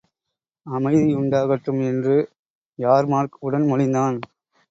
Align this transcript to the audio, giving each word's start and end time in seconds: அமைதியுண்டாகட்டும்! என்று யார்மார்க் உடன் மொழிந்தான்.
அமைதியுண்டாகட்டும்! 0.65 1.81
என்று 1.83 2.15
யார்மார்க் 2.79 3.37
உடன் 3.39 3.67
மொழிந்தான். 3.67 4.17